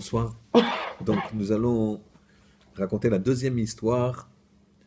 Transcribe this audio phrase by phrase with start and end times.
[0.00, 0.34] Bonsoir.
[1.04, 2.00] Donc nous allons
[2.74, 4.30] raconter la deuxième histoire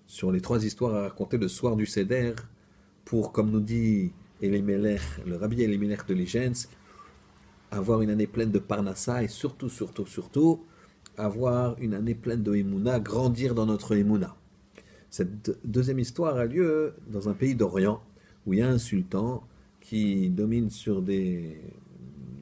[0.08, 2.34] sur les trois histoires à raconter le soir du Seder
[3.06, 6.68] pour, comme nous dit Elimelech, le rabbi Elimelech de Ligensk,
[7.70, 10.64] avoir une année pleine de Parnassa et surtout, surtout, surtout,
[11.16, 14.36] avoir une année pleine de Emouna, grandir dans notre Emouna.
[15.12, 18.02] Cette deuxième histoire a lieu dans un pays d'Orient
[18.48, 19.44] où il y a un sultan
[19.80, 21.62] qui domine sur des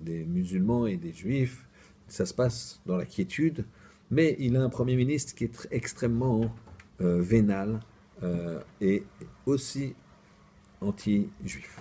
[0.06, 1.66] musulmans et des juifs
[2.12, 3.66] ça se passe dans la quiétude,
[4.09, 6.54] mais il a un Premier ministre qui est extrêmement
[7.00, 7.79] euh, vénal
[8.21, 9.04] euh, et
[9.46, 9.96] aussi
[10.82, 11.79] anti-juif.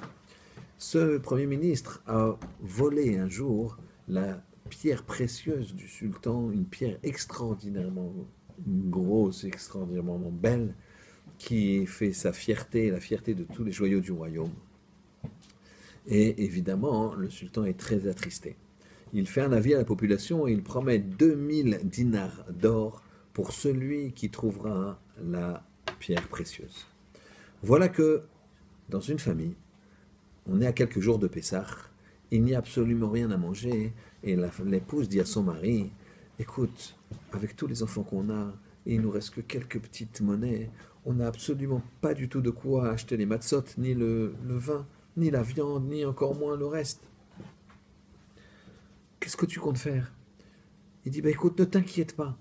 [0.79, 3.77] Ce Premier ministre a volé un jour
[4.09, 8.15] la pierre précieuse du sultan, une pierre extraordinairement
[8.67, 10.75] grosse, extraordinairement belle,
[11.39, 14.53] qui fait sa fierté, la fierté de tous les joyaux du royaume.
[16.07, 18.57] Et évidemment, le sultan est très attristé
[19.13, 23.03] il fait un avis à la population et il promet 2000 dinars d'or
[23.33, 25.65] pour celui qui trouvera la
[25.99, 26.87] pierre précieuse.
[27.63, 28.23] Voilà que
[28.89, 29.55] dans une famille,
[30.47, 31.67] on est à quelques jours de Pessah,
[32.31, 35.91] il n'y a absolument rien à manger et l'épouse dit à son mari,
[36.39, 36.97] écoute,
[37.33, 38.53] avec tous les enfants qu'on a,
[38.87, 40.71] il nous reste que quelques petites monnaies,
[41.05, 44.87] on n'a absolument pas du tout de quoi acheter les matzot, ni le vin,
[45.17, 47.10] ni la viande, ni encore moins le reste.
[49.21, 50.13] Qu'est-ce que tu comptes faire?
[51.05, 52.39] Il dit, bah, écoute, ne t'inquiète pas.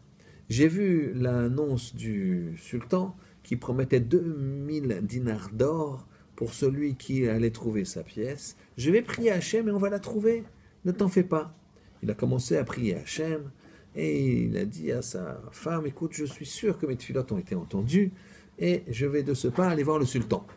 [0.48, 6.08] J'ai vu l'annonce du sultan qui promettait 2000 dinars d'or
[6.38, 8.56] pour celui qui allait trouver sa pièce.
[8.78, 10.46] Je vais prier Hachem et on va la trouver.
[10.86, 11.54] Ne t'en fais pas.
[12.02, 13.52] Il a commencé à prier Hachem
[13.96, 17.38] et il a dit à sa femme, écoute, je suis sûr que mes filotes ont
[17.38, 18.14] été entendues
[18.58, 20.48] et je vais de ce pas aller voir le sultan.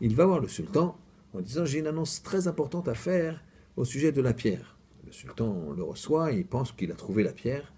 [0.00, 0.96] Il va voir le sultan
[1.34, 3.44] en disant, j'ai une annonce très importante à faire
[3.76, 4.74] au sujet de la pierre
[5.12, 7.72] sultan le reçoit, il pense qu'il a trouvé la pierre,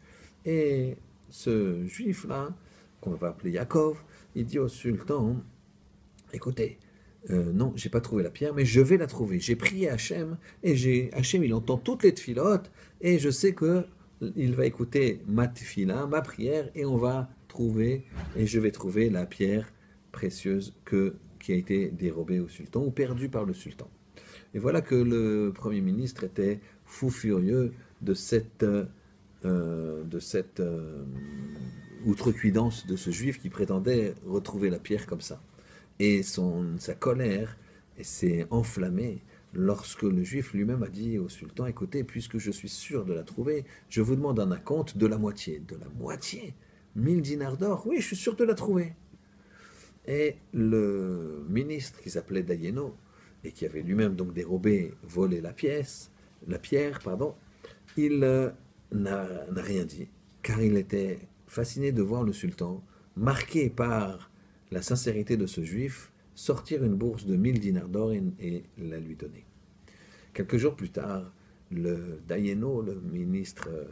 [0.45, 0.97] et
[1.29, 2.55] ce juif-là,
[3.01, 4.03] qu'on va appeler Yaakov,
[4.35, 5.37] il dit au sultan,
[6.33, 6.79] écoutez,
[7.31, 9.41] euh, non, j'ai pas trouvé la pierre, mais je vais la trouver.
[9.41, 12.71] J'ai prié Hachem, et Hachem, il entend toutes les tfilotes,
[13.01, 13.85] et je sais que
[14.35, 18.05] il va écouter ma tfila, ma prière, et on va trouver,
[18.37, 19.73] et je vais trouver la pierre
[20.13, 23.91] précieuse que, qui a été dérobée au sultan, ou perdue par le sultan.
[24.55, 28.65] Et voilà que le Premier ministre était fou furieux de cette,
[29.45, 31.05] euh, cette euh,
[32.05, 35.43] outrecuidance de ce juif qui prétendait retrouver la pierre comme ça.
[35.99, 37.57] Et sa colère
[38.03, 39.23] s'est enflammée
[39.55, 43.23] lorsque le juif lui-même a dit au sultan, écoutez, puisque je suis sûr de la
[43.23, 45.63] trouver, je vous demande un acompte de la moitié.
[45.67, 46.55] De la moitié?
[46.97, 47.87] 1000 dinars d'or?
[47.87, 48.93] Oui, je suis sûr de la trouver.
[50.07, 52.95] Et le ministre qui s'appelait Dayeno,
[53.45, 56.11] et qui avait lui-même donc dérobé, volé la pièce,
[56.47, 57.35] la pierre, pardon,
[57.97, 58.51] il euh,
[58.93, 60.09] n'a rien dit,
[60.43, 62.85] car il était fasciné de voir le sultan,
[63.17, 64.31] marqué par
[64.71, 69.17] la sincérité de ce juif, sortir une bourse de 1000 dinars d'or et, la lui
[69.17, 69.47] donner.
[70.35, 71.33] Quelques jours plus tard,
[71.71, 73.85] le Dayeno, le ministre euh,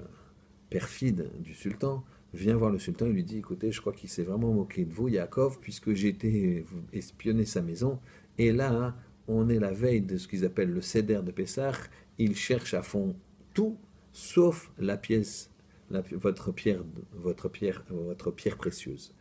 [0.68, 2.04] perfide du sultan,
[2.34, 4.92] vient voir le sultan et lui dit Écoutez, je crois qu'il s'est vraiment moqué de
[4.92, 8.00] vous, Yaakov, puisque j'ai été espionner sa maison.
[8.38, 8.96] Et là,
[9.28, 11.72] on est la veille de ce qu'ils appellent le Seder de Pessah,
[12.18, 13.14] il cherche à fond
[13.52, 13.78] tout
[14.12, 15.50] sauf la pièce,
[15.90, 16.82] votre, pierre,
[17.12, 19.14] votre, pierre, votre pierre précieuse.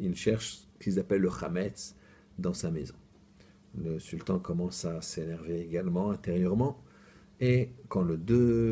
[0.00, 1.94] Il cherche ce qu'ils appellent le Hametz
[2.38, 2.94] dans sa maison.
[3.78, 6.82] Le sultan commence à s'énerver également intérieurement.
[7.40, 8.16] Et quand le,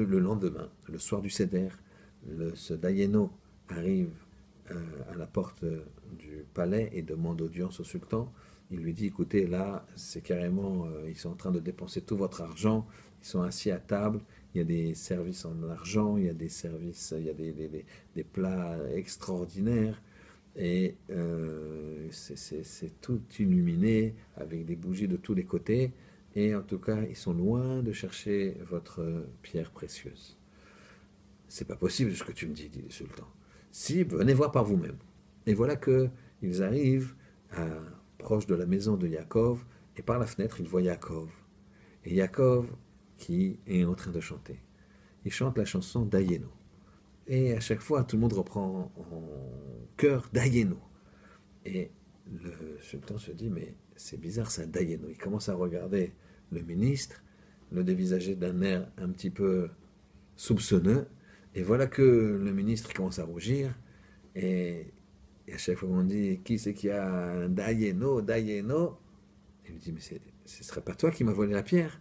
[0.05, 1.69] le lendemain, le soir du Seder,
[2.29, 3.33] le, ce Dayeno
[3.69, 4.13] arrive
[4.71, 4.75] euh,
[5.13, 5.65] à la porte
[6.19, 8.33] du palais et demande audience au sultan,
[8.71, 12.17] il lui dit écoutez, là, c'est carrément, euh, ils sont en train de dépenser tout
[12.17, 12.87] votre argent,
[13.23, 14.21] ils sont assis à table,
[14.55, 17.35] il y a des services en argent, il y a des services, il y a
[17.35, 20.01] des, plats extraordinaires,
[20.57, 25.93] et euh, c'est tout illuminé avec des bougies de tous les côtés,
[26.37, 30.37] et en tout cas, ils sont loin de chercher votre pierre précieuse.
[31.49, 33.27] C'est pas possible ce que tu me dis, dit le sultan.
[33.73, 34.99] Si, venez voir par vous-même.
[35.47, 36.09] Et voilà que
[36.43, 37.15] ils arrivent
[37.51, 37.67] à
[38.21, 39.65] proche de la maison de Yaakov,
[39.97, 41.29] et par la fenêtre, il voit Yaakov.
[42.05, 42.71] Et Yaakov
[43.21, 44.59] qui est en train de chanter.
[45.25, 46.49] Il chante la chanson d'Ayeno.
[47.27, 49.23] Et à chaque fois, tout le monde reprend en
[49.97, 50.79] chœur d'Ayeno.
[51.67, 51.91] Et
[52.27, 55.09] le sultan se dit, mais c'est bizarre ça, d'Ayeno.
[55.11, 56.15] Il commence à regarder
[56.51, 57.23] le ministre,
[57.71, 59.69] le dévisager d'un air un petit peu
[60.37, 61.07] soupçonneux.
[61.55, 63.79] Et voilà que le ministre commence à rougir.
[64.35, 64.87] Et
[65.51, 68.99] et à chaque fois on dit qui c'est qui a Dayeno, Dayeno,
[69.67, 72.01] il lui dit mais ce ne serait pas toi qui m'as volé la pierre.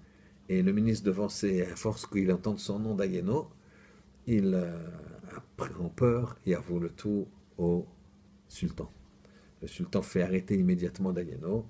[0.49, 3.49] Et le ministre devant à force qu'il entende son nom Dayeno,
[4.27, 4.55] il
[5.79, 7.85] en peur et avoue le tout au
[8.47, 8.91] sultan.
[9.61, 11.65] Le sultan fait arrêter immédiatement Dayano,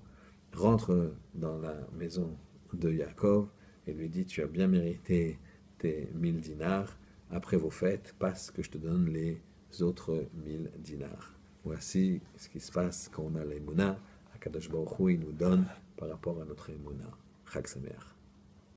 [0.53, 2.37] rentre dans la maison
[2.73, 3.47] de Yaakov
[3.87, 5.39] et lui dit Tu as bien mérité
[5.77, 6.97] tes mille dinars.
[7.31, 9.41] Après vos fêtes, passe que je te donne les
[9.81, 11.38] autres mille dinars.
[11.65, 13.97] Voici ce qui se passe quand on a l'Emouna.
[14.35, 15.65] Akadosh Baruch il nous donne
[15.97, 17.09] par rapport à notre Emouna.
[17.51, 18.18] Chag Sameach.